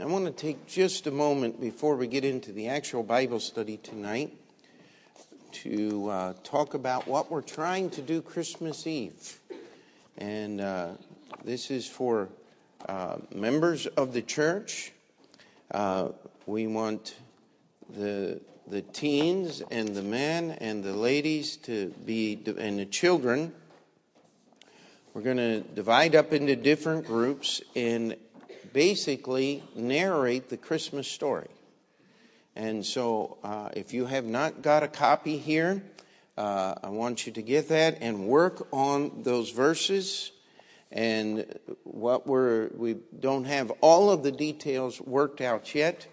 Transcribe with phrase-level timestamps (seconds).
[0.00, 3.76] I want to take just a moment before we get into the actual Bible study
[3.76, 4.34] tonight
[5.52, 9.38] to uh, talk about what we're trying to do Christmas Eve.
[10.16, 10.92] And uh,
[11.44, 12.30] this is for
[12.88, 14.92] uh, members of the church.
[15.70, 16.08] Uh,
[16.46, 17.16] we want
[17.90, 23.52] the, the teens and the men and the ladies to be, and the children.
[25.12, 28.16] We're going to divide up into different groups and
[28.72, 31.48] basically narrate the Christmas story.
[32.56, 35.82] And so, uh, if you have not got a copy here,
[36.36, 40.32] uh, I want you to get that and work on those verses.
[40.90, 46.06] And what we're, we don't have all of the details worked out yet,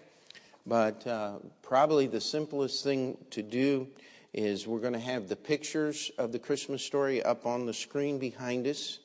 [0.66, 3.88] but uh, probably the simplest thing to do
[4.32, 8.18] is we're going to have the pictures of the Christmas story up on the screen
[8.18, 8.98] behind us.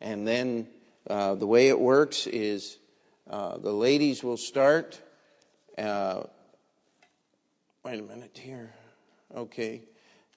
[0.00, 0.68] And then
[1.08, 2.78] uh, the way it works is
[3.30, 5.00] uh, the ladies will start.
[5.78, 6.24] Uh,
[7.84, 8.74] wait a minute here.
[9.34, 9.82] Okay.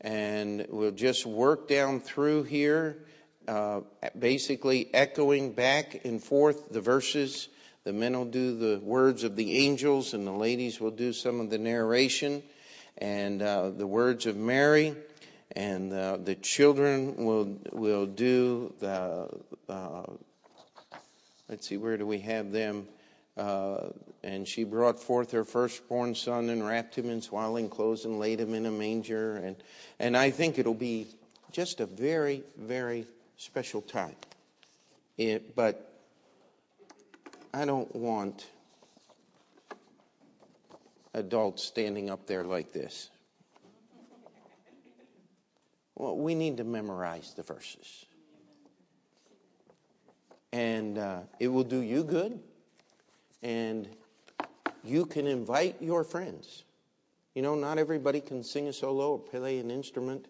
[0.02, 2.99] And we'll just work down through here,
[3.47, 3.81] uh,
[4.17, 7.49] basically echoing back and forth the verses.
[7.83, 11.39] The men will do the words of the angels, and the ladies will do some
[11.39, 12.44] of the narration
[12.97, 14.95] and uh, the words of Mary.
[15.55, 19.29] And uh, the children will will do the
[21.50, 22.88] let's see, where do we have them?
[23.36, 23.90] Uh,
[24.23, 28.40] and she brought forth her firstborn son and wrapped him in swaddling clothes and laid
[28.40, 29.38] him in a manger.
[29.38, 29.56] And,
[30.00, 31.08] and I think it'll be
[31.52, 33.06] just a very, very
[33.38, 34.16] special time.
[35.18, 35.94] It, but
[37.53, 38.48] I don't want
[41.14, 43.09] adults standing up there like this.
[45.95, 48.06] Well, we need to memorize the verses
[50.52, 52.40] and uh, it will do you good.
[53.44, 53.88] And
[54.84, 56.64] you can invite your friends.
[57.36, 60.28] You know, not everybody can sing a solo or play an instrument,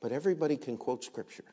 [0.00, 1.44] but everybody can quote scripture.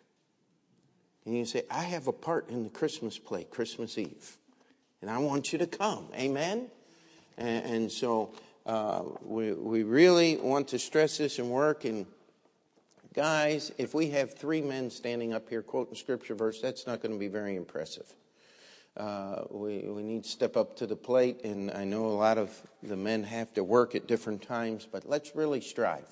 [1.26, 4.38] And you say, I have a part in the Christmas play, Christmas Eve,
[5.02, 6.08] and I want you to come.
[6.16, 6.68] Amen?
[7.38, 8.34] And, and so
[8.66, 12.06] uh, we, we really want to stress this and work and
[13.19, 17.12] Guys, if we have three men standing up here quoting scripture verse, that's not going
[17.12, 18.16] to be very impressive.
[18.96, 22.38] Uh, we, we need to step up to the plate, and I know a lot
[22.38, 26.07] of the men have to work at different times, but let's really strive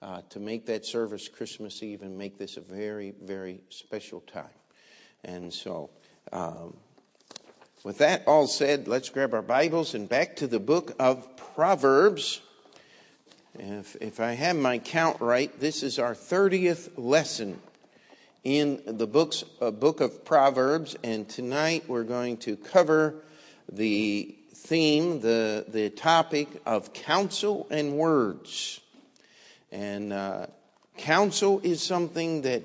[0.00, 4.46] uh, to make that service Christmas Eve and make this a very, very special time.
[5.24, 5.90] And so,
[6.32, 6.74] um,
[7.82, 12.40] with that all said, let's grab our Bibles and back to the book of Proverbs.
[13.56, 17.60] If, if I have my count right, this is our 30th lesson
[18.42, 23.14] in the books, uh, book of Proverbs, and tonight we're going to cover
[23.70, 28.80] the theme, the, the topic of counsel and words.
[29.70, 30.46] And uh,
[30.96, 32.62] counsel is something that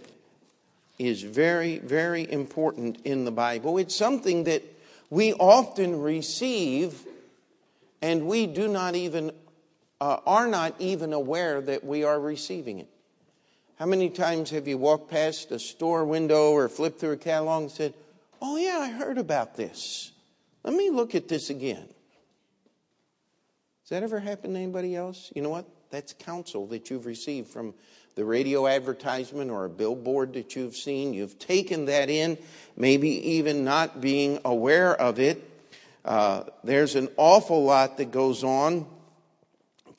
[0.98, 3.78] is very, very important in the Bible.
[3.78, 4.64] It's something that
[5.12, 7.06] we often receive
[8.02, 9.32] and we do not even
[10.02, 12.88] uh, are not even aware that we are receiving it.
[13.78, 17.64] How many times have you walked past a store window or flipped through a catalog
[17.64, 17.94] and said,
[18.42, 20.12] Oh, yeah, I heard about this.
[20.64, 21.88] Let me look at this again.
[23.84, 25.32] Has that ever happened to anybody else?
[25.36, 25.66] You know what?
[25.90, 27.74] That's counsel that you've received from
[28.16, 31.14] the radio advertisement or a billboard that you've seen.
[31.14, 32.38] You've taken that in,
[32.78, 35.44] maybe even not being aware of it.
[36.06, 38.86] Uh, there's an awful lot that goes on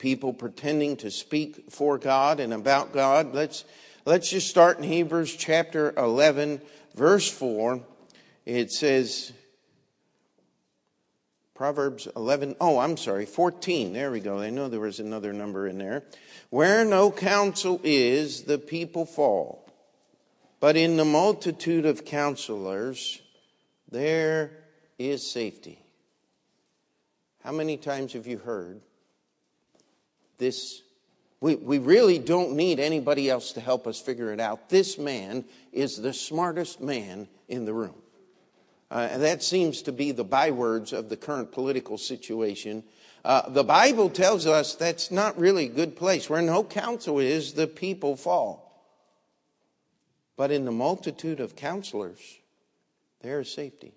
[0.01, 3.35] people pretending to speak for God and about God.
[3.35, 3.63] Let's,
[4.03, 6.59] let's just start in Hebrews chapter 11,
[6.95, 7.79] verse 4.
[8.43, 9.31] It says,
[11.53, 13.93] Proverbs 11, oh, I'm sorry, 14.
[13.93, 14.39] There we go.
[14.39, 16.01] I know there was another number in there.
[16.49, 19.71] Where no counsel is, the people fall.
[20.59, 23.21] But in the multitude of counselors,
[23.91, 24.63] there
[24.97, 25.85] is safety.
[27.43, 28.81] How many times have you heard
[30.41, 30.81] this
[31.41, 34.69] we, we really don't need anybody else to help us figure it out.
[34.69, 35.43] This man
[35.73, 37.95] is the smartest man in the room.
[38.91, 42.83] Uh, and that seems to be the bywords of the current political situation.
[43.25, 46.29] Uh, the Bible tells us that's not really a good place.
[46.29, 48.67] Where no counsel is, the people fall.
[50.37, 52.19] But in the multitude of counselors,
[53.21, 53.93] there is safety.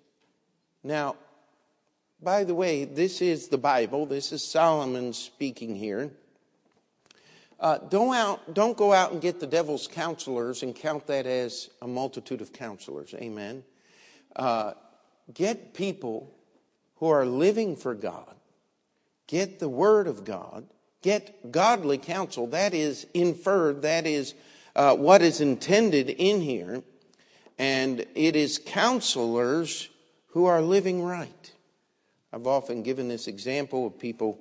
[0.83, 1.15] Now,
[2.21, 4.07] by the way, this is the Bible.
[4.07, 6.11] This is Solomon speaking here.
[7.59, 11.69] Uh, don't, out, don't go out and get the devil's counselors and count that as
[11.81, 13.13] a multitude of counselors.
[13.15, 13.63] Amen.
[14.35, 14.73] Uh,
[15.33, 16.33] get people
[16.97, 18.35] who are living for God
[19.27, 20.65] get the Word of God,
[21.01, 22.47] get godly counsel.
[22.47, 24.33] That is inferred, that is
[24.75, 26.83] uh, what is intended in here.
[27.57, 29.89] And it is counselors
[30.27, 31.51] who are living right.
[32.33, 34.37] I've often given this example of people,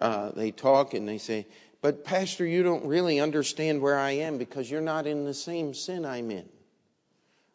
[0.00, 1.46] uh, they talk and they say,
[1.82, 5.74] But, Pastor, you don't really understand where I am because you're not in the same
[5.74, 6.48] sin I'm in.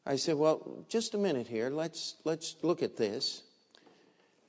[0.06, 1.70] I said, Well, just a minute here.
[1.70, 3.44] Let's, let's look at this.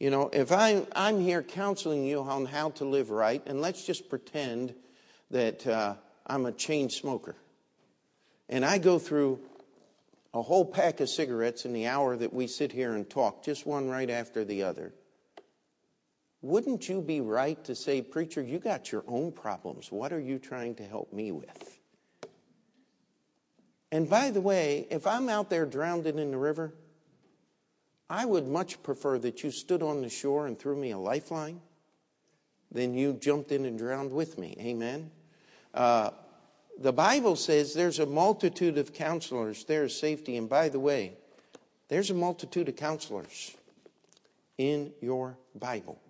[0.00, 3.84] You know, if I, I'm here counseling you on how to live right, and let's
[3.84, 4.74] just pretend
[5.30, 5.94] that uh,
[6.26, 7.36] I'm a chain smoker,
[8.48, 9.40] and I go through
[10.34, 13.66] a whole pack of cigarettes in the hour that we sit here and talk, just
[13.66, 14.92] one right after the other.
[16.40, 19.90] Wouldn't you be right to say, Preacher, you got your own problems.
[19.90, 21.78] What are you trying to help me with?
[23.90, 26.74] And by the way, if I'm out there drowned in the river,
[28.10, 31.60] I would much prefer that you stood on the shore and threw me a lifeline
[32.70, 34.56] than you jumped in and drowned with me.
[34.60, 35.10] Amen.
[35.74, 36.10] Uh,
[36.78, 40.36] the Bible says there's a multitude of counselors, there's safety.
[40.36, 41.14] And by the way,
[41.88, 43.56] there's a multitude of counselors
[44.58, 46.00] in your Bible,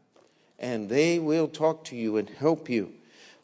[0.58, 2.92] and they will talk to you and help you.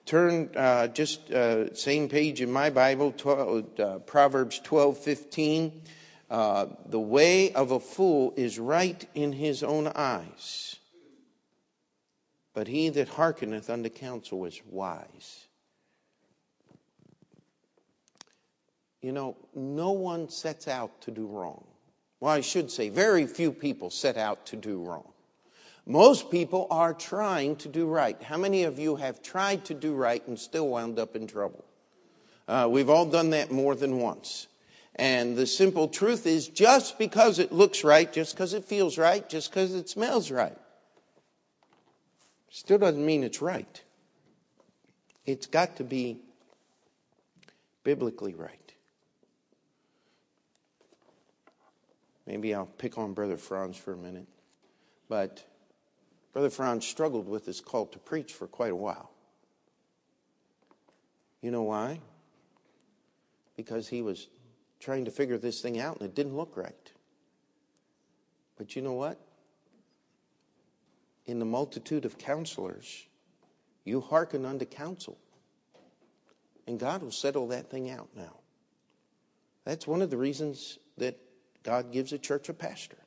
[0.06, 5.82] Turn uh, just uh, same page in my Bible, 12, uh, Proverbs 12, 15.
[6.28, 10.76] Uh, the way of a fool is right in his own eyes,
[12.52, 15.46] but he that hearkeneth unto counsel is wise.
[19.00, 21.64] You know, no one sets out to do wrong.
[22.20, 25.13] Well, I should say, very few people set out to do wrong.
[25.86, 28.20] Most people are trying to do right.
[28.22, 31.64] How many of you have tried to do right and still wound up in trouble?
[32.48, 34.48] Uh, we've all done that more than once.
[34.96, 39.28] And the simple truth is just because it looks right, just because it feels right,
[39.28, 40.56] just because it smells right,
[42.48, 43.82] still doesn't mean it's right.
[45.26, 46.20] It's got to be
[47.82, 48.72] biblically right.
[52.26, 54.26] Maybe I'll pick on Brother Franz for a minute.
[55.08, 55.44] But
[56.34, 59.12] Brother Franz struggled with this call to preach for quite a while.
[61.40, 62.00] You know why?
[63.56, 64.26] Because he was
[64.80, 66.92] trying to figure this thing out and it didn't look right.
[68.58, 69.20] But you know what?
[71.26, 73.06] In the multitude of counselors,
[73.84, 75.16] you hearken unto counsel.
[76.66, 78.40] And God will settle that thing out now.
[79.64, 81.16] That's one of the reasons that
[81.62, 83.03] God gives a church a pastor.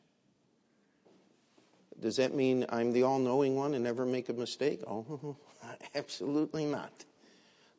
[1.99, 4.81] Does that mean I'm the all knowing one and never make a mistake?
[4.85, 5.35] Oh,
[5.95, 7.05] absolutely not.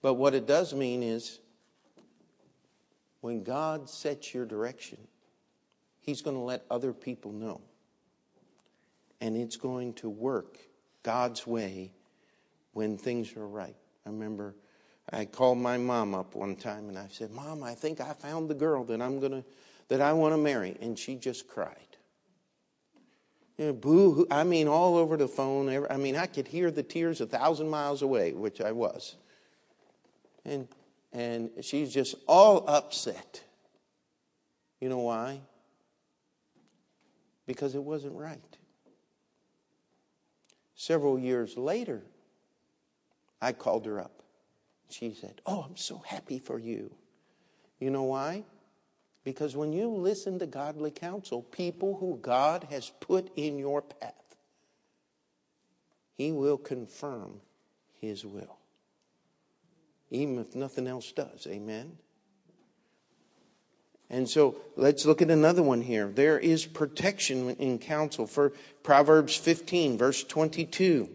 [0.03, 1.41] But what it does mean is
[3.21, 4.99] when God sets your direction,
[6.01, 7.61] He's going to let other people know.
[9.21, 10.59] And it's going to work
[11.03, 11.93] God's way
[12.73, 13.77] when things are right.
[14.07, 14.55] I remember
[15.11, 18.49] I called my mom up one time and I said, Mom, I think I found
[18.49, 19.45] the girl that I'm going to,
[19.89, 20.77] that I want to marry.
[20.81, 21.88] And she just cried.
[23.59, 25.87] You know, boo, I mean, all over the phone.
[25.91, 29.17] I mean, I could hear the tears a thousand miles away, which I was.
[30.45, 30.69] And
[31.13, 33.43] and she's just all upset.
[34.81, 35.41] You know why?
[37.47, 38.39] Because it wasn't right.
[40.75, 42.03] Several years later,
[43.41, 44.23] I called her up.
[44.91, 46.95] She said, Oh, I'm so happy for you.
[47.81, 48.45] You know why?
[49.29, 54.37] Because when you listen to godly counsel, people who God has put in your path,
[56.17, 57.43] He will confirm
[58.01, 58.59] His will
[60.11, 61.47] even if nothing else does.
[61.47, 61.99] Amen.
[64.11, 66.09] And so let's look at another one here.
[66.09, 71.11] There is protection in counsel for Proverbs 15, verse 22.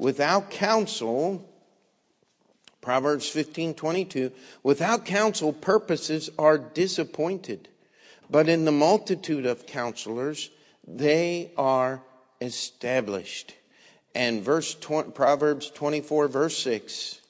[0.00, 1.48] Without counsel,
[2.86, 4.30] Proverbs 15, 22,
[4.62, 7.68] without counsel, purposes are disappointed.
[8.30, 10.50] But in the multitude of counselors,
[10.86, 12.00] they are
[12.40, 13.56] established.
[14.14, 17.20] And verse 20, Proverbs 24, verse 6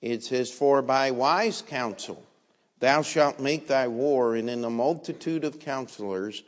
[0.00, 2.22] It says, For by wise counsel
[2.80, 6.44] thou shalt make thy war, and in the multitude of counselors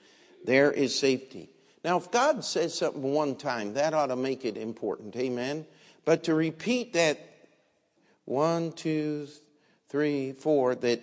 [0.46, 1.50] there is safety.
[1.86, 5.14] Now, if God says something one time, that ought to make it important.
[5.14, 5.64] Amen.
[6.04, 7.20] But to repeat that
[8.24, 9.28] one, two,
[9.88, 11.00] three, four, that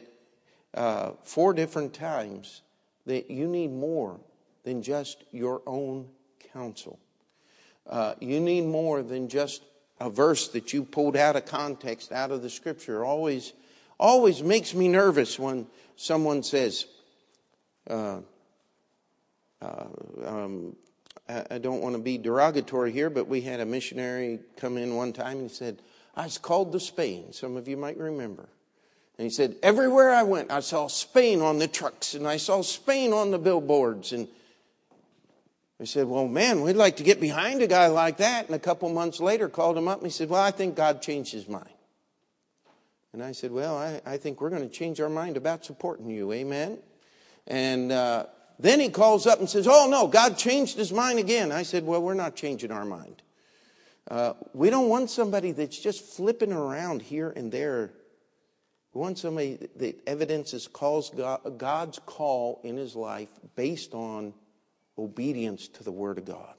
[0.74, 2.64] uh, four different times,
[3.06, 4.20] that you need more
[4.66, 6.10] than just your own
[6.52, 7.00] counsel.
[7.88, 9.64] Uh, you need more than just
[10.02, 13.54] a verse that you pulled out of context, out of the scripture, always,
[13.98, 16.88] always makes me nervous when someone says,
[17.90, 18.20] uh,
[19.64, 19.86] uh,
[20.26, 20.76] um,
[21.28, 24.96] I, I don't want to be derogatory here, but we had a missionary come in
[24.96, 25.82] one time and he said,
[26.16, 27.34] I was called to Spain.
[27.34, 28.48] Some of you might remember.
[29.18, 32.62] And he said, Everywhere I went, I saw Spain on the trucks and I saw
[32.62, 34.12] Spain on the billboards.
[34.12, 34.28] And
[35.80, 38.48] I said, Well, man, we'd like to get behind a guy like that.
[38.48, 41.02] And a couple months later, called him up and he said, Well, I think God
[41.02, 41.70] changed his mind.
[43.12, 46.10] And I said, Well, I, I think we're going to change our mind about supporting
[46.10, 46.32] you.
[46.34, 46.80] Amen.
[47.48, 48.26] And uh,
[48.60, 51.52] then he calls up and says, Oh, no, God changed his mind again.
[51.52, 53.22] I said, Well, we're not changing our mind.
[54.10, 57.94] Uh, we don't want somebody that's just flipping around here and there.
[58.94, 64.34] We want somebody that evidences calls God, God's call in his life based on
[64.98, 66.56] obedience to the Word of God.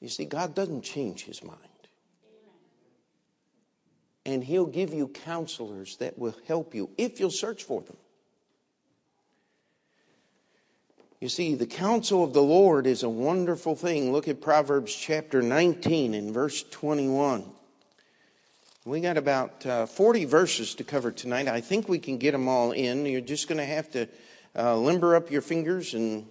[0.00, 1.58] You see, God doesn't change his mind.
[4.26, 7.96] And he'll give you counselors that will help you if you'll search for them.
[11.24, 14.12] You see, the counsel of the Lord is a wonderful thing.
[14.12, 17.50] Look at Proverbs chapter 19 and verse 21.
[18.84, 21.48] We got about uh, 40 verses to cover tonight.
[21.48, 23.06] I think we can get them all in.
[23.06, 24.06] You're just going to have to
[24.54, 26.26] uh, limber up your fingers and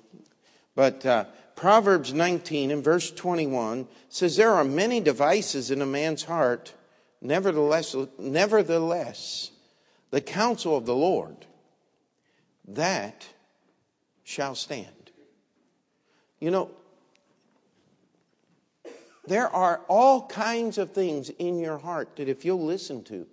[0.76, 6.26] but uh, Proverbs 19 and verse 21 says there are many devices in a man's
[6.26, 6.72] heart
[7.20, 9.50] nevertheless nevertheless
[10.12, 11.48] the counsel of the Lord
[12.68, 13.26] that
[14.24, 15.12] shall stand.
[16.40, 16.72] You know,
[19.26, 23.26] there are all kinds of things in your heart that if you'll listen to,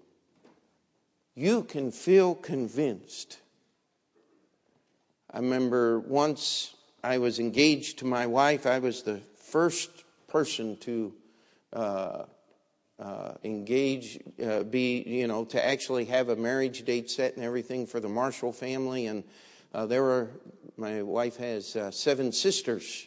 [1.34, 3.38] you can feel convinced.
[5.32, 9.90] I remember once I was engaged to my wife, I was the first
[10.28, 11.12] person to
[11.72, 12.24] uh,
[12.98, 17.86] uh, engage, uh, be, you know, to actually have a marriage date set and everything
[17.86, 19.06] for the Marshall family.
[19.06, 19.24] And
[19.72, 20.30] uh, there were,
[20.76, 23.06] my wife has uh, seven sisters.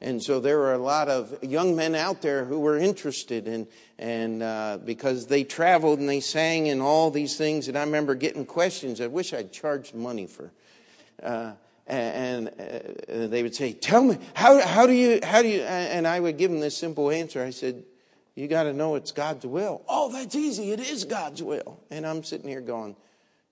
[0.00, 3.66] And so there were a lot of young men out there who were interested in,
[3.98, 7.68] and uh, because they traveled and they sang and all these things.
[7.68, 9.00] And I remember getting questions.
[9.00, 10.52] I wish I'd charged money for.
[11.22, 11.52] Uh,
[11.86, 16.06] and, uh, they would say, "Tell me how, how do you how do you?" And
[16.06, 17.42] I would give them this simple answer.
[17.42, 17.82] I said,
[18.34, 20.72] "You got to know it's God's will." Oh, that's easy.
[20.72, 21.80] It is God's will.
[21.90, 22.96] And I'm sitting here going,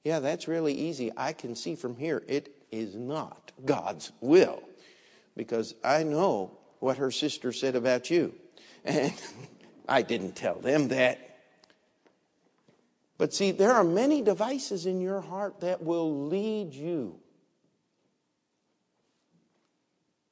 [0.04, 1.12] yeah, that's really easy.
[1.16, 4.62] I can see from here it is not God's will
[5.36, 8.34] because I know what her sister said about you.
[8.84, 9.12] And
[9.88, 11.28] I didn't tell them that.
[13.18, 17.20] But see, there are many devices in your heart that will lead you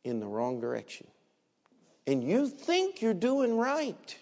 [0.02, 1.06] in the wrong direction.
[2.06, 4.16] And you think you're doing right.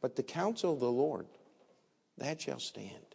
[0.00, 1.26] But the counsel of the Lord,
[2.18, 3.13] that shall stand.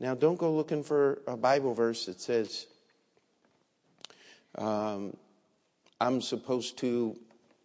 [0.00, 2.66] Now, don't go looking for a Bible verse that says,
[4.56, 5.16] um,
[6.00, 7.16] I'm supposed to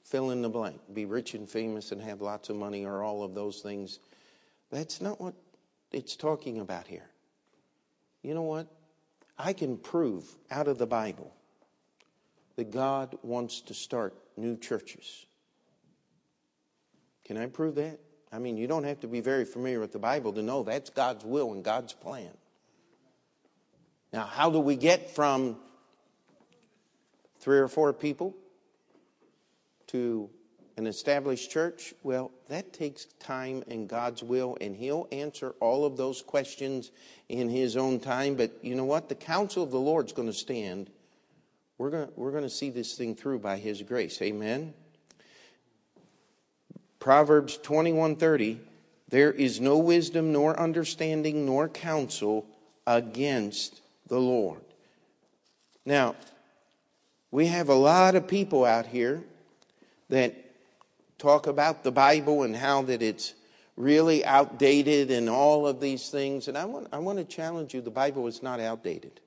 [0.03, 3.23] fill in the blank, be rich and famous and have lots of money or all
[3.23, 3.99] of those things.
[4.71, 5.33] That's not what
[5.91, 7.09] it's talking about here.
[8.21, 8.67] You know what?
[9.37, 11.33] I can prove out of the Bible
[12.55, 15.25] that God wants to start new churches.
[17.23, 17.99] Can I prove that?
[18.31, 20.89] I mean, you don't have to be very familiar with the Bible to know that's
[20.89, 22.29] God's will and God's plan.
[24.13, 25.57] Now, how do we get from
[27.39, 28.35] three or four people
[29.87, 30.29] to
[30.77, 31.93] an established church?
[32.03, 36.91] Well, that takes time and God's will, and He'll answer all of those questions
[37.29, 38.35] in His own time.
[38.35, 39.09] But you know what?
[39.09, 40.89] The counsel of the Lord's going to stand.
[41.77, 44.21] We're going we're going to see this thing through by His grace.
[44.21, 44.73] Amen.
[46.99, 48.59] Proverbs 21:30
[49.07, 52.45] There is no wisdom nor understanding nor counsel
[52.85, 54.61] against the Lord.
[55.85, 56.15] Now,
[57.31, 59.23] we have a lot of people out here
[60.09, 60.35] that
[61.17, 63.33] talk about the Bible and how that it's
[63.75, 66.47] really outdated and all of these things.
[66.47, 69.21] And I want, I want to challenge you the Bible is not outdated.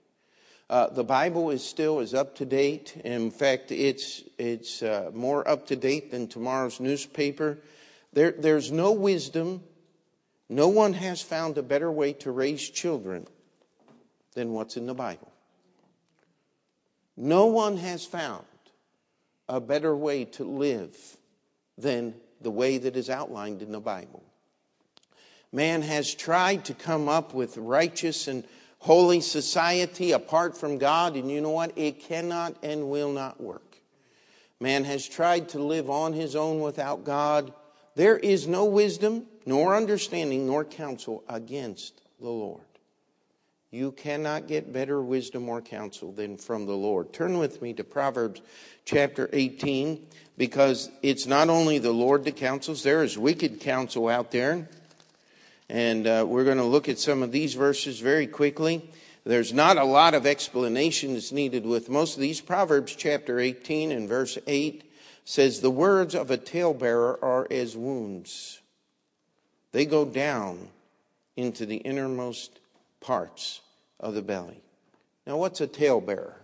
[0.72, 2.96] Uh, the Bible is still as up to date.
[3.04, 7.58] In fact, it's, it's uh, more up to date than tomorrow's newspaper.
[8.14, 9.62] There, there's no wisdom.
[10.48, 13.26] No one has found a better way to raise children
[14.32, 15.30] than what's in the Bible.
[17.18, 18.46] No one has found
[19.50, 20.96] a better way to live
[21.76, 24.24] than the way that is outlined in the Bible.
[25.52, 28.46] Man has tried to come up with righteous and
[28.82, 31.72] holy society apart from God, and you know what?
[31.76, 33.76] It cannot and will not work.
[34.58, 37.52] Man has tried to live on his own without God.
[37.94, 42.64] There is no wisdom, nor understanding, nor counsel against the Lord.
[43.70, 47.12] You cannot get better wisdom or counsel than from the Lord.
[47.12, 48.42] Turn with me to Proverbs
[48.84, 54.32] chapter 18 because it's not only the Lord that counsels, there is wicked counsel out
[54.32, 54.68] there.
[55.68, 58.88] And uh, we're going to look at some of these verses very quickly.
[59.24, 62.40] There's not a lot of explanation that's needed with most of these.
[62.40, 64.82] Proverbs chapter 18 and verse 8
[65.24, 68.60] says, The words of a talebearer are as wounds,
[69.70, 70.68] they go down
[71.36, 72.60] into the innermost
[73.00, 73.60] parts
[74.00, 74.60] of the belly.
[75.26, 76.34] Now, what's a talebearer?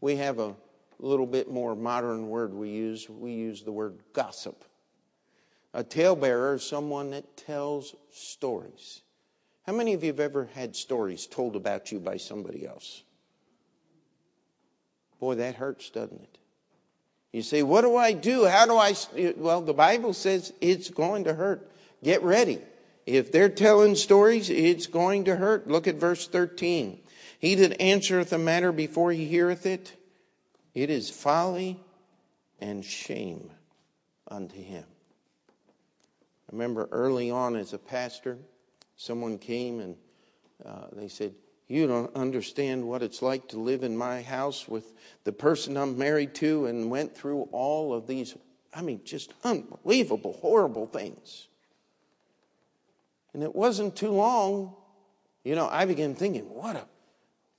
[0.00, 0.54] We have a
[0.98, 3.08] little bit more modern word we use.
[3.08, 4.64] We use the word gossip.
[5.74, 9.00] A talebearer is someone that tells stories.
[9.66, 13.02] How many of you have ever had stories told about you by somebody else?
[15.20, 16.38] Boy, that hurts, doesn't it?
[17.32, 18.44] You say, What do I do?
[18.44, 18.94] How do I?
[19.36, 21.70] Well, the Bible says it's going to hurt.
[22.02, 22.60] Get ready.
[23.06, 25.68] If they're telling stories, it's going to hurt.
[25.68, 27.00] Look at verse 13.
[27.38, 29.96] He that answereth a matter before he heareth it,
[30.74, 31.80] it is folly
[32.60, 33.50] and shame
[34.28, 34.84] unto him.
[36.52, 38.36] I remember early on as a pastor,
[38.96, 39.96] someone came and
[40.64, 41.34] uh, they said,
[41.66, 44.92] You don't understand what it's like to live in my house with
[45.24, 48.36] the person I'm married to, and went through all of these,
[48.74, 51.48] I mean, just unbelievable, horrible things.
[53.32, 54.74] And it wasn't too long,
[55.44, 56.84] you know, I began thinking, what a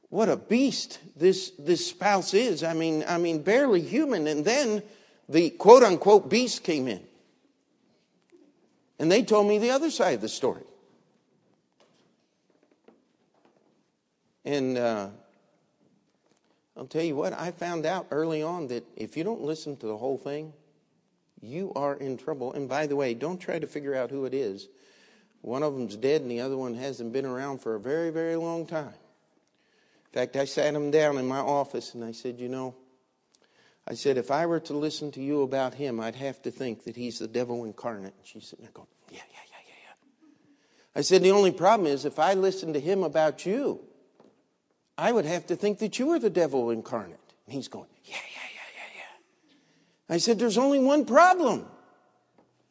[0.09, 2.63] what a beast this this spouse is.
[2.63, 4.27] I mean, I mean, barely human.
[4.27, 4.83] And then
[5.27, 7.03] the quote unquote beast came in.
[8.99, 10.63] And they told me the other side of the story.
[14.45, 15.09] And uh,
[16.75, 19.87] I'll tell you what, I found out early on that if you don't listen to
[19.87, 20.53] the whole thing,
[21.41, 22.53] you are in trouble.
[22.53, 24.67] And by the way, don't try to figure out who it is.
[25.41, 28.35] One of them's dead and the other one hasn't been around for a very, very
[28.35, 28.93] long time.
[30.13, 32.75] In fact, I sat him down in my office and I said, You know,
[33.87, 36.85] I said, if I were to listen to you about him, I'd have to think
[36.85, 38.13] that he's the devil incarnate.
[38.17, 40.99] And she's sitting there going, Yeah, yeah, yeah, yeah, yeah.
[40.99, 43.81] I said, The only problem is if I listened to him about you,
[44.97, 47.19] I would have to think that you were the devil incarnate.
[47.45, 49.01] And he's going, Yeah, yeah, yeah, yeah,
[50.09, 50.15] yeah.
[50.15, 51.65] I said, There's only one problem.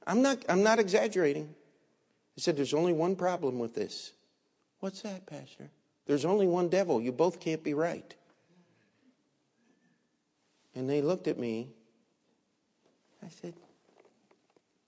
[0.07, 1.55] I'm not, I'm not exaggerating.
[2.39, 4.13] I said, There's only one problem with this.
[4.81, 5.71] What's that, Pastor?
[6.07, 7.01] There's only one devil.
[7.01, 8.15] You both can't be right.
[10.75, 11.71] And they looked at me.
[13.25, 13.55] I said,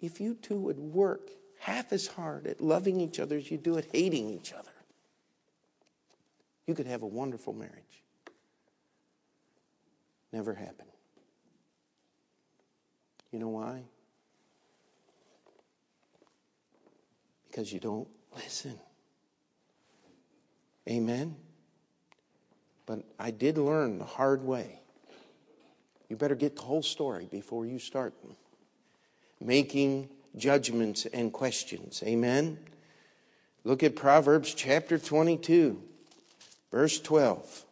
[0.00, 3.78] If you two would work half as hard at loving each other as you do
[3.78, 4.70] at hating each other,
[6.66, 8.02] you could have a wonderful marriage.
[10.32, 10.88] Never happened.
[13.30, 13.84] You know why?
[17.54, 18.76] because you don't listen.
[20.88, 21.36] Amen?
[22.84, 24.80] But I did learn the hard way.
[26.08, 28.14] You better get the whole story before you start
[29.40, 32.02] making judgments and questions.
[32.06, 32.58] Amen?
[33.64, 35.82] Look at Proverbs chapter 22,
[36.70, 37.64] verse 12.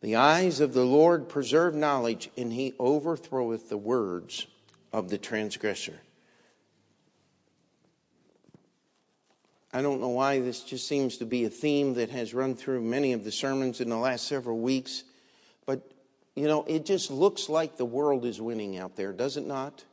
[0.00, 4.46] The eyes of the Lord preserve knowledge, and he overthroweth the words
[4.92, 6.00] of the transgressor.
[9.74, 12.80] I don't know why this just seems to be a theme that has run through
[12.80, 15.02] many of the sermons in the last several weeks.
[15.66, 15.82] But,
[16.36, 19.84] you know, it just looks like the world is winning out there, does it not?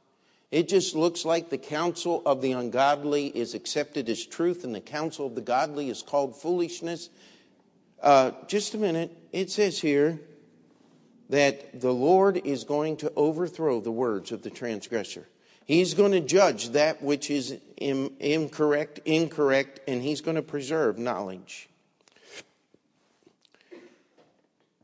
[0.51, 4.81] It just looks like the counsel of the ungodly is accepted as truth and the
[4.81, 7.09] counsel of the godly is called foolishness.
[8.03, 9.17] Uh, just a minute.
[9.31, 10.19] It says here
[11.29, 15.27] that the Lord is going to overthrow the words of the transgressor.
[15.71, 21.69] He's going to judge that which is incorrect, incorrect, and he's going to preserve knowledge.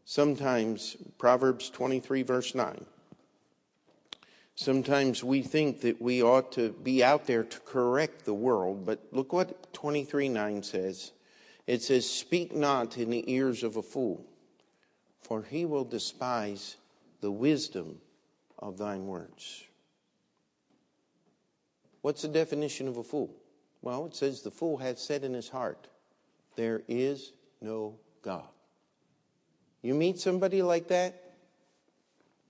[0.05, 2.85] Sometimes, Proverbs 23, verse 9.
[4.55, 9.01] Sometimes we think that we ought to be out there to correct the world, but
[9.11, 11.11] look what 23 9 says.
[11.67, 14.25] It says, Speak not in the ears of a fool,
[15.19, 16.77] for he will despise
[17.19, 17.99] the wisdom
[18.57, 19.65] of thine words.
[22.07, 23.35] What's the definition of a fool?
[23.81, 25.89] Well, it says, The fool hath said in his heart,
[26.55, 28.47] There is no God.
[29.81, 31.33] You meet somebody like that,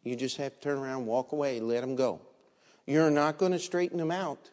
[0.04, 2.22] you just have to turn around, walk away, let them go.
[2.86, 4.52] You're not going to straighten them out.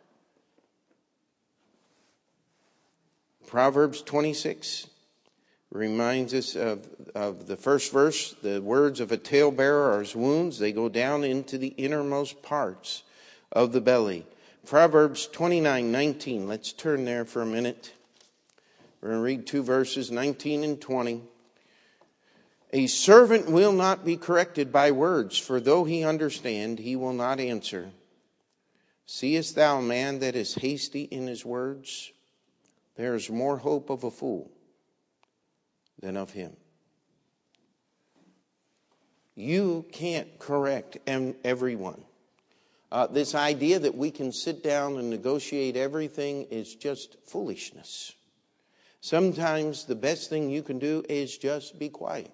[3.47, 4.87] Proverbs 26
[5.71, 10.73] reminds us of, of the first verse the words of a talebearer are wounds, they
[10.73, 13.03] go down into the innermost parts
[13.53, 14.25] of the belly.
[14.66, 16.48] Proverbs 29 19.
[16.48, 17.92] Let's turn there for a minute.
[19.00, 21.22] We're going to read two verses, 19 and 20.
[22.72, 27.38] A servant will not be corrected by words, for though he understand, he will not
[27.38, 27.90] answer.
[29.07, 32.11] Seest thou man that is hasty in his words?
[32.96, 34.50] There is more hope of a fool
[36.00, 36.57] than of him.
[39.35, 42.03] You can't correct everyone.
[42.92, 48.12] Uh, this idea that we can sit down and negotiate everything is just foolishness.
[49.01, 52.31] Sometimes the best thing you can do is just be quiet.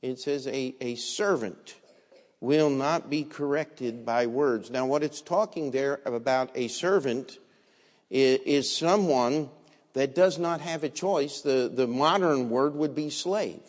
[0.00, 1.76] It says, a, a servant
[2.40, 4.70] will not be corrected by words.
[4.70, 7.38] Now, what it's talking there about a servant
[8.10, 9.48] is, is someone
[9.92, 11.42] that does not have a choice.
[11.42, 13.60] The, the modern word would be slave.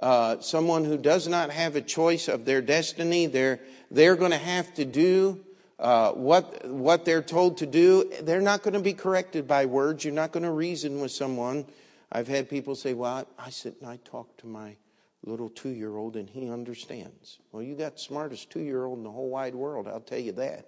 [0.00, 3.60] Uh, someone who does not have a choice of their destiny, they're,
[3.94, 5.40] they're going to have to do
[5.78, 8.10] uh, what, what they're told to do.
[8.22, 10.04] They're not going to be corrected by words.
[10.04, 11.64] You're not going to reason with someone.
[12.10, 14.76] I've had people say, Well, I, I sit and I talk to my
[15.24, 17.38] little two year old and he understands.
[17.52, 20.18] Well, you got the smartest two year old in the whole wide world, I'll tell
[20.18, 20.66] you that.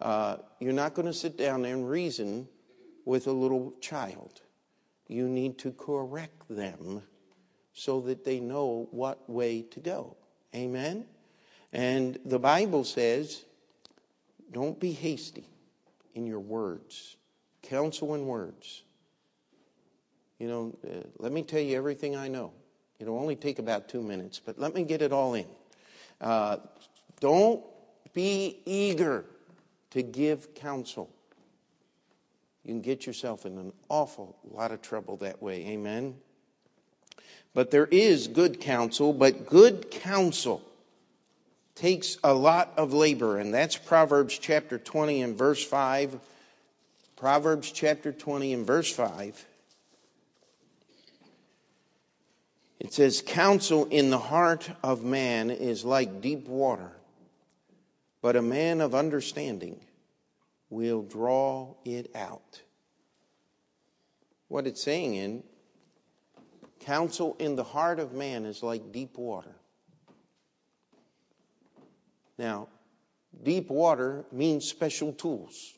[0.00, 2.48] Uh, you're not going to sit down and reason
[3.04, 4.40] with a little child.
[5.06, 7.02] You need to correct them
[7.72, 10.16] so that they know what way to go.
[10.54, 11.06] Amen?
[11.72, 13.44] And the Bible says,
[14.52, 15.46] don't be hasty
[16.14, 17.16] in your words,
[17.62, 18.82] counsel in words.
[20.38, 22.52] You know, uh, let me tell you everything I know.
[22.98, 25.46] It'll only take about two minutes, but let me get it all in.
[26.20, 26.56] Uh,
[27.20, 27.62] don't
[28.14, 29.24] be eager
[29.90, 31.10] to give counsel.
[32.64, 35.66] You can get yourself in an awful lot of trouble that way.
[35.68, 36.16] Amen.
[37.54, 40.62] But there is good counsel, but good counsel
[41.78, 46.18] takes a lot of labor, and that's Proverbs chapter 20 and verse 5.
[47.16, 49.46] Proverbs chapter 20 and verse 5.
[52.80, 56.90] It says, Counsel in the heart of man is like deep water,
[58.22, 59.80] but a man of understanding
[60.70, 62.62] will draw it out.
[64.48, 65.42] What it's saying in
[66.80, 69.54] counsel in the heart of man is like deep water.
[72.38, 72.68] Now,
[73.42, 75.74] deep water means special tools.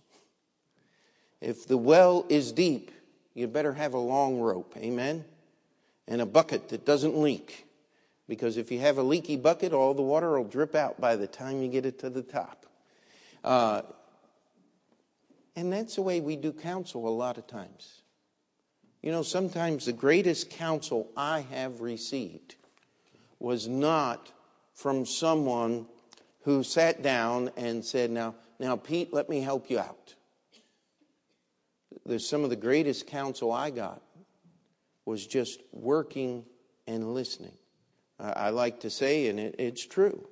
[1.41, 2.91] If the well is deep,
[3.35, 5.25] you better have a long rope, amen?
[6.07, 7.67] And a bucket that doesn't leak.
[8.29, 11.27] Because if you have a leaky bucket, all the water will drip out by the
[11.27, 12.67] time you get it to the top.
[13.43, 13.83] Uh,
[15.57, 18.03] and that's the way we do counsel a lot of times.
[19.03, 22.57] You know, sometimes the greatest counsel I have received
[23.39, 24.31] was not
[24.75, 25.87] from someone
[26.43, 30.15] who sat down and said, Now, now Pete, let me help you out.
[32.07, 34.03] There's some of the greatest counsel I got
[35.05, 36.45] was just working
[36.87, 37.57] and listening.
[38.19, 40.29] I like to say, and it, it's true.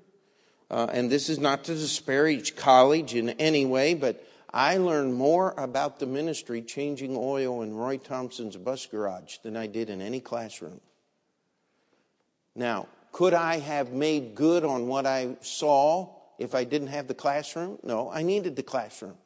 [0.70, 5.54] Uh, and this is not to disparage college in any way, but I learned more
[5.56, 10.20] about the ministry changing oil in Roy Thompson's bus garage than I did in any
[10.20, 10.80] classroom.
[12.54, 17.14] Now, could I have made good on what I saw if I didn't have the
[17.14, 17.78] classroom?
[17.82, 19.16] No, I needed the classroom.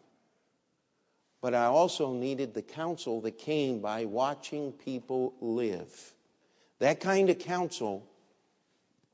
[1.40, 6.14] But I also needed the counsel that came by watching people live.
[6.78, 8.06] That kind of counsel,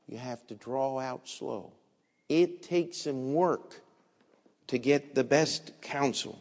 [0.07, 1.73] you have to draw out slow.
[2.29, 3.81] It takes some work
[4.67, 6.39] to get the best counsel.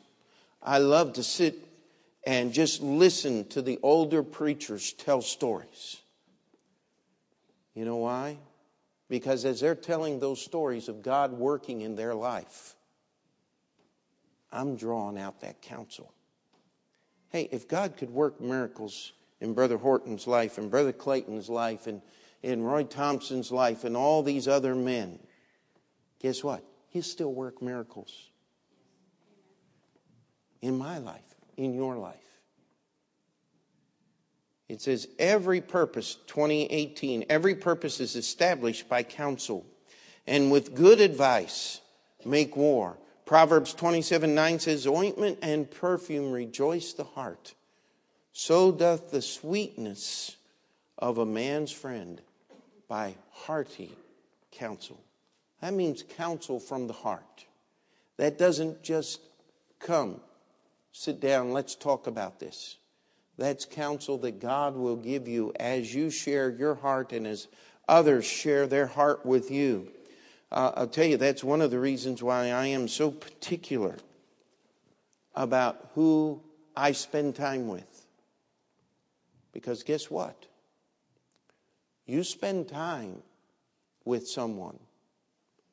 [0.63, 1.57] I love to sit
[2.27, 6.03] and just listen to the older preachers tell stories.
[7.75, 8.39] You know why?
[9.09, 12.75] Because as they're telling those stories of God working in their life,
[14.53, 16.13] I'm drawing out that counsel.
[17.31, 22.01] Hey, if God could work miracles in Brother Horton's life and Brother Clayton's life and
[22.43, 25.19] in Roy Thompson's life and all these other men,
[26.21, 26.65] guess what?
[26.89, 28.31] He'll still work miracles
[30.63, 32.28] in my life, in your life.
[34.69, 39.65] It says, every purpose, 2018, every purpose is established by counsel,
[40.27, 41.81] and with good advice
[42.25, 42.99] make war.
[43.25, 47.55] Proverbs 27 9 says, Ointment and perfume rejoice the heart.
[48.33, 50.37] So doth the sweetness
[50.99, 52.21] of a man's friend
[52.89, 53.93] by hearty
[54.53, 55.01] counsel.
[55.61, 57.47] That means counsel from the heart.
[58.17, 59.21] That doesn't just
[59.79, 60.21] come,
[60.93, 62.77] sit down, let's talk about this.
[63.39, 67.47] That's counsel that God will give you as you share your heart and as
[67.89, 69.93] others share their heart with you.
[70.51, 73.97] Uh, I'll tell you, that's one of the reasons why I am so particular
[75.37, 76.43] about who
[76.77, 78.07] I spend time with.
[79.53, 80.47] Because guess what?
[82.07, 83.23] You spend time
[84.05, 84.79] with someone,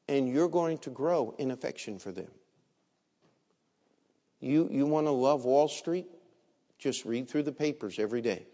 [0.07, 2.29] and you're going to grow in affection for them.
[4.39, 6.07] You, you want to love Wall Street?
[6.77, 8.45] Just read through the papers every day.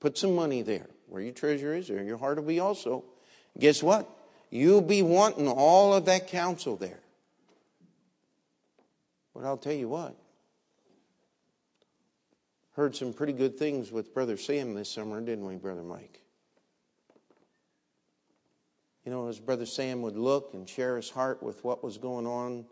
[0.00, 0.88] Put some money there.
[1.08, 3.04] Where your treasure is, there your heart will be also.
[3.58, 4.08] Guess what?
[4.50, 7.00] You'll be wanting all of that counsel there.
[9.34, 10.16] But I'll tell you what.
[12.72, 16.20] Heard some pretty good things with Brother Sam this summer, didn't we, Brother Mike?
[19.04, 22.26] You know, as Brother Sam would look and share his heart with what was going
[22.26, 22.66] on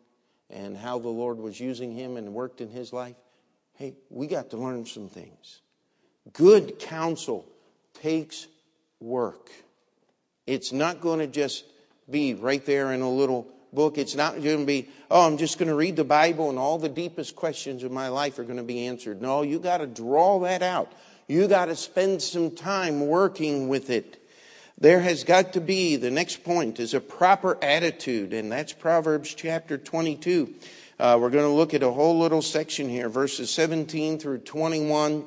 [0.51, 3.17] and how the Lord was using him and worked in his life,
[3.75, 5.61] hey, we got to learn some things.
[6.33, 7.45] Good counsel
[7.95, 8.47] takes
[9.01, 9.51] work.
[10.47, 11.65] It's not going to just
[12.11, 13.99] be right there in a little book.
[13.99, 16.79] It's not going to be, oh, I'm just going to read the Bible and all
[16.79, 19.21] the deepest questions of my life are going to be answered.
[19.21, 20.93] No, you got to draw that out.
[21.27, 24.21] You got to spend some time working with it.
[24.77, 29.33] There has got to be, the next point is a proper attitude, and that's Proverbs
[29.33, 30.53] chapter 22.
[30.99, 35.25] Uh, we're going to look at a whole little section here, verses 17 through 21.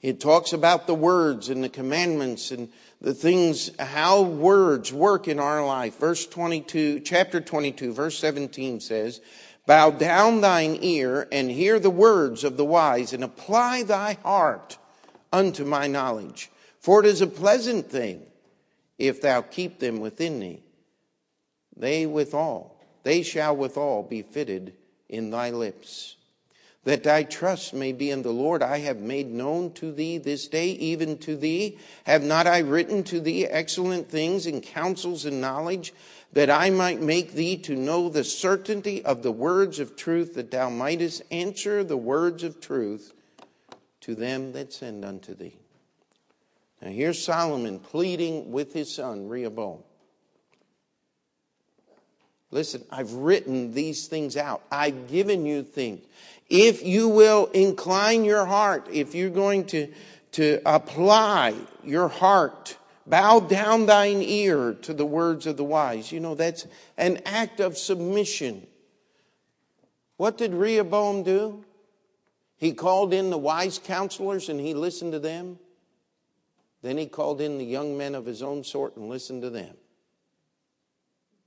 [0.00, 2.68] It talks about the words and the commandments and
[3.00, 5.98] the things, how words work in our life.
[5.98, 9.20] Verse 22, chapter 22, verse 17 says,
[9.64, 14.76] Bow down thine ear and hear the words of the wise and apply thy heart
[15.32, 16.50] unto my knowledge.
[16.80, 18.22] For it is a pleasant thing
[18.98, 20.64] if thou keep them within thee.
[21.76, 24.74] They withal, they shall withal be fitted
[25.08, 26.16] in thy lips
[26.84, 28.62] that thy trust may be in the Lord.
[28.62, 31.78] I have made known to thee this day, even to thee.
[32.04, 35.94] Have not I written to thee excellent things and counsels and knowledge,
[36.32, 40.50] that I might make thee to know the certainty of the words of truth, that
[40.50, 43.12] thou mightest answer the words of truth
[44.00, 45.56] to them that send unto thee.
[46.80, 49.84] Now here's Solomon pleading with his son, Rehoboam.
[52.52, 54.62] Listen, I've written these things out.
[54.70, 56.02] I've given you things
[56.52, 59.90] if you will incline your heart, if you're going to,
[60.32, 66.20] to apply your heart, bow down thine ear to the words of the wise, you
[66.20, 66.66] know, that's
[66.98, 68.66] an act of submission.
[70.18, 71.64] What did Rehoboam do?
[72.58, 75.58] He called in the wise counselors and he listened to them.
[76.82, 79.74] Then he called in the young men of his own sort and listened to them.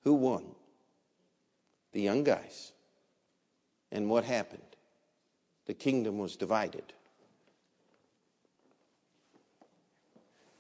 [0.04, 0.46] Who won?
[1.95, 2.73] The young guys.
[3.91, 4.62] And what happened?
[5.65, 6.84] the kingdom was divided.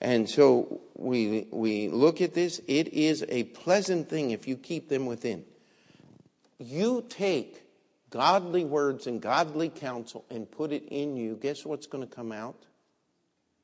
[0.01, 2.61] And so we, we look at this.
[2.67, 5.45] It is a pleasant thing if you keep them within.
[6.59, 7.63] You take
[8.09, 11.35] godly words and godly counsel and put it in you.
[11.35, 12.65] Guess what's going to come out?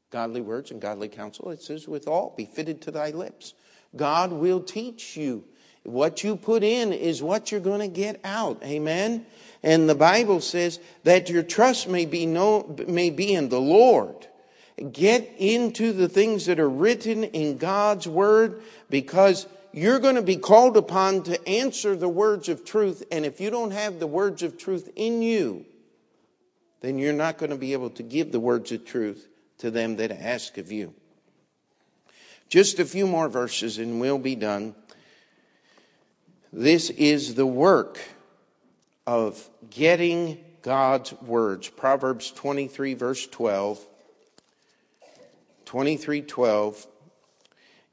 [0.10, 1.52] Godly words and godly counsel.
[1.52, 3.54] It says, with all, be fitted to thy lips.
[3.96, 5.44] God will teach you.
[5.84, 8.62] What you put in is what you're going to get out.
[8.64, 9.26] Amen.
[9.64, 14.28] And the Bible says that your trust may be, no, may be in the Lord.
[14.92, 20.38] Get into the things that are written in God's Word because you're going to be
[20.38, 23.04] called upon to answer the words of truth.
[23.12, 25.66] And if you don't have the words of truth in you,
[26.82, 29.28] then you're not going to be able to give the words of truth
[29.60, 30.94] to them that ask of you.
[32.50, 34.76] Just a few more verses and we'll be done.
[36.54, 37.98] This is the work
[39.08, 41.70] of getting God's words.
[41.70, 43.80] Proverbs 23, verse 12.
[45.64, 46.88] 23, 12.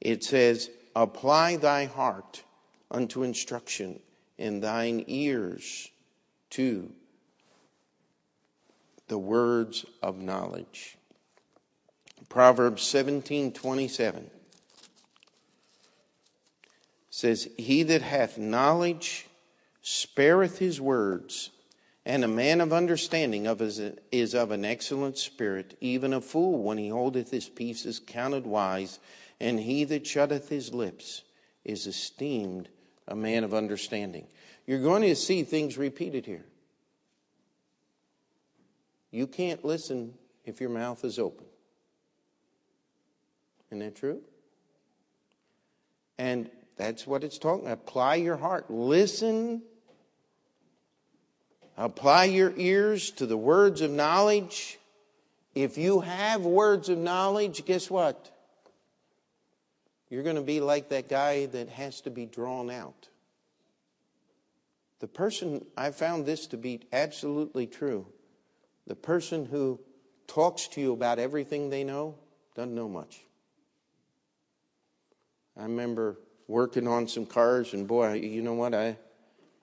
[0.01, 2.43] It says, Apply thy heart
[2.91, 4.01] unto instruction,
[4.37, 5.89] and thine ears
[6.49, 6.91] to
[9.07, 10.97] the words of knowledge.
[12.27, 14.29] Proverbs 17, 27
[17.19, 19.27] says, He that hath knowledge
[19.81, 21.51] spareth his words,
[22.05, 25.77] and a man of understanding of his, is of an excellent spirit.
[25.81, 28.99] Even a fool, when he holdeth his peace, is counted wise,
[29.39, 31.23] and he that shutteth his lips
[31.65, 32.69] is esteemed
[33.07, 34.25] a man of understanding.
[34.65, 36.45] You're going to see things repeated here.
[39.11, 40.13] You can't listen
[40.45, 41.45] if your mouth is open.
[43.71, 44.21] Isn't that true?
[46.17, 47.67] And that's what it's talking.
[47.67, 48.71] Apply your heart.
[48.71, 49.61] Listen
[51.79, 54.77] Apply your ears to the words of knowledge.
[55.55, 58.29] If you have words of knowledge, guess what?
[60.09, 63.07] You're going to be like that guy that has to be drawn out.
[64.99, 68.07] The person, I found this to be absolutely true.
[68.85, 69.79] The person who
[70.27, 72.15] talks to you about everything they know
[72.55, 73.21] doesn't know much.
[75.57, 78.73] I remember working on some cars, and boy, you know what?
[78.73, 78.97] I,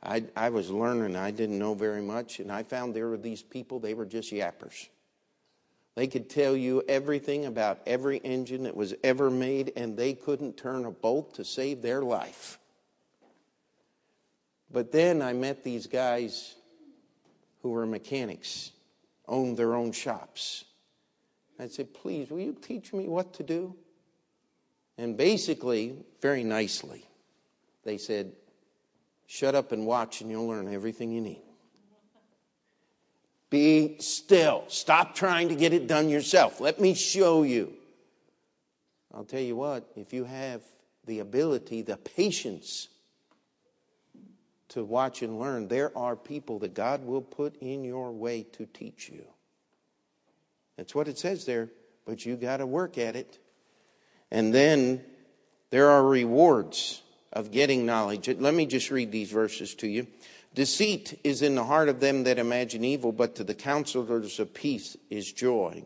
[0.02, 1.16] I, I was learning.
[1.16, 4.32] I didn't know very much, and I found there were these people, they were just
[4.32, 4.86] yappers.
[5.96, 10.56] They could tell you everything about every engine that was ever made, and they couldn't
[10.56, 12.60] turn a bolt to save their life.
[14.70, 16.54] But then I met these guys
[17.62, 18.70] who were mechanics,
[19.26, 20.64] owned their own shops.
[21.58, 23.74] I said, Please, will you teach me what to do?
[24.98, 27.06] And basically, very nicely,
[27.84, 28.32] they said,
[29.26, 31.42] Shut up and watch, and you'll learn everything you need.
[33.50, 34.64] Be still.
[34.68, 36.60] Stop trying to get it done yourself.
[36.60, 37.72] Let me show you.
[39.12, 40.62] I'll tell you what, if you have
[41.06, 42.88] the ability, the patience
[44.68, 48.66] to watch and learn, there are people that God will put in your way to
[48.66, 49.24] teach you.
[50.76, 51.70] That's what it says there,
[52.04, 53.38] but you got to work at it.
[54.30, 55.04] And then
[55.70, 58.28] there are rewards of getting knowledge.
[58.28, 60.06] Let me just read these verses to you.
[60.54, 64.54] Deceit is in the heart of them that imagine evil, but to the counselors of
[64.54, 65.84] peace is joy.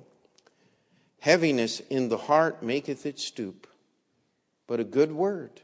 [1.19, 3.67] Heaviness in the heart maketh it stoop,
[4.67, 5.61] but a good word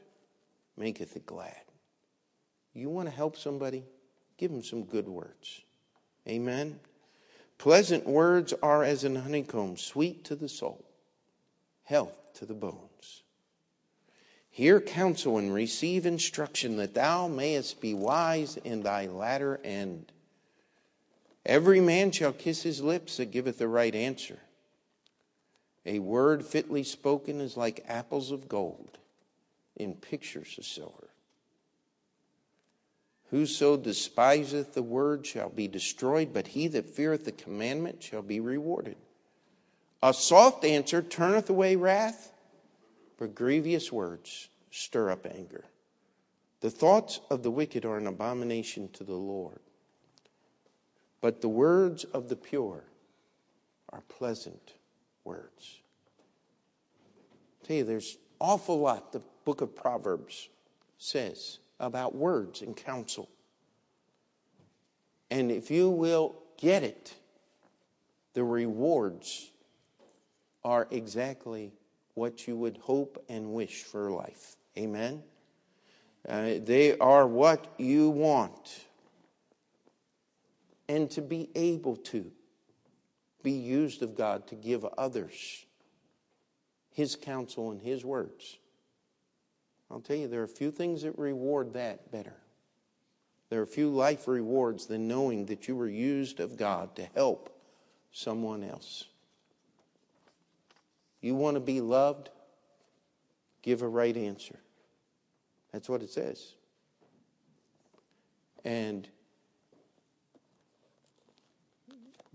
[0.77, 1.55] maketh it glad.
[2.75, 3.85] You want to help somebody?
[4.37, 5.63] Give them some good words.
[6.29, 6.81] Amen.
[7.59, 10.85] Pleasant words are as an honeycomb, sweet to the soul,
[11.85, 13.23] health to the bones.
[14.49, 20.13] Hear counsel and receive instruction that thou mayest be wise in thy latter end.
[21.45, 24.39] Every man shall kiss his lips that giveth the right answer.
[25.85, 28.99] A word fitly spoken is like apples of gold
[29.77, 31.11] in pictures of silver.
[33.31, 38.41] Whoso despiseth the word shall be destroyed, but he that feareth the commandment shall be
[38.41, 38.97] rewarded.
[40.07, 42.33] A soft answer turneth away wrath,
[43.19, 45.65] but grievous words stir up anger.
[46.61, 49.59] The thoughts of the wicked are an abomination to the Lord,
[51.21, 52.85] but the words of the pure
[53.89, 54.75] are pleasant
[55.25, 55.81] words.
[57.65, 60.49] I tell you, there's awful lot the book of Proverbs
[60.99, 63.29] says about words and counsel.
[65.33, 67.15] And if you will get it,
[68.35, 69.51] the rewards
[70.67, 71.73] are exactly
[72.15, 74.57] what you would hope and wish for life.
[74.77, 75.23] Amen?
[76.29, 78.85] Uh, they are what you want.
[80.89, 82.33] And to be able to
[83.45, 85.65] be used of God to give others
[86.93, 88.59] His counsel and His words.
[89.89, 92.35] I'll tell you, there are a few things that reward that better.
[93.51, 97.57] There are few life rewards than knowing that you were used of God to help
[98.11, 99.05] someone else.
[101.27, 102.31] You want to be loved?
[103.61, 104.61] Give a right answer.
[105.73, 106.55] That's what it says.
[108.65, 109.09] And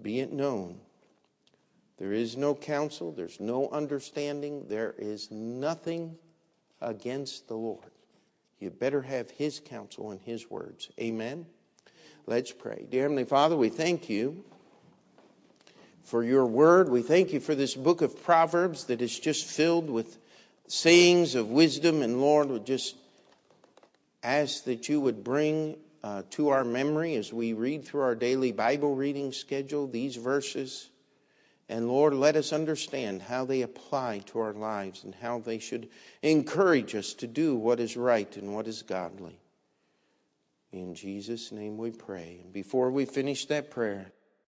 [0.02, 0.78] be it known
[2.00, 6.18] there is no counsel, there's no understanding, there is nothing
[6.82, 7.92] against the Lord.
[8.60, 10.90] You better have His counsel and His words.
[11.00, 11.46] Amen.
[12.28, 12.88] Let's pray.
[12.90, 14.44] Dear Heavenly Father, we thank you
[16.04, 16.90] for your word.
[16.90, 20.18] We thank you for this book of Proverbs that is just filled with
[20.68, 22.02] sayings of wisdom.
[22.02, 22.96] And Lord, we just
[24.24, 28.52] ask that you would bring uh, to our memory as we read through our daily
[28.52, 30.90] Bible reading schedule these verses.
[31.70, 35.90] And Lord, let us understand how they apply to our lives and how they should
[36.22, 39.40] encourage us to do what is right and what is godly.
[40.72, 42.40] In Jesus' name we pray.
[42.44, 44.12] And before we finish that prayer,